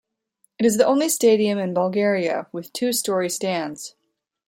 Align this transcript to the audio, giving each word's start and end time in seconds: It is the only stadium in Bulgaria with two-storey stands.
It 0.57 0.65
is 0.65 0.77
the 0.77 0.85
only 0.87 1.09
stadium 1.09 1.59
in 1.59 1.75
Bulgaria 1.75 2.47
with 2.51 2.73
two-storey 2.73 3.29
stands. 3.29 3.93